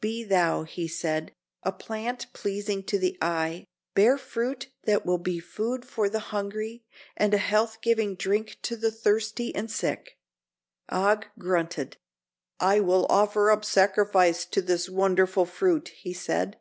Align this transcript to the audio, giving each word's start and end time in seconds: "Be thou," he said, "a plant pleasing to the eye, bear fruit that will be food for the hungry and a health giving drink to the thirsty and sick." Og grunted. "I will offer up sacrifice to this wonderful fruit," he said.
"Be 0.00 0.24
thou," 0.24 0.62
he 0.62 0.88
said, 0.88 1.34
"a 1.62 1.70
plant 1.70 2.32
pleasing 2.32 2.82
to 2.84 2.98
the 2.98 3.18
eye, 3.20 3.66
bear 3.92 4.16
fruit 4.16 4.70
that 4.84 5.04
will 5.04 5.18
be 5.18 5.38
food 5.38 5.84
for 5.84 6.08
the 6.08 6.18
hungry 6.32 6.86
and 7.14 7.34
a 7.34 7.36
health 7.36 7.82
giving 7.82 8.14
drink 8.14 8.56
to 8.62 8.74
the 8.76 8.90
thirsty 8.90 9.54
and 9.54 9.70
sick." 9.70 10.16
Og 10.88 11.26
grunted. 11.38 11.98
"I 12.58 12.80
will 12.80 13.04
offer 13.10 13.50
up 13.50 13.66
sacrifice 13.66 14.46
to 14.46 14.62
this 14.62 14.88
wonderful 14.88 15.44
fruit," 15.44 15.88
he 15.88 16.14
said. 16.14 16.58